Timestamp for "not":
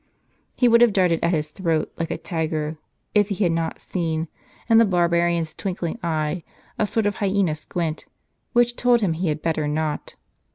3.51-3.79, 9.67-10.15